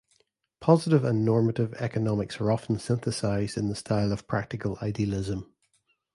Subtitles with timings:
[0.61, 5.53] Positive and normative economics are often synthesized in the style of practical idealism.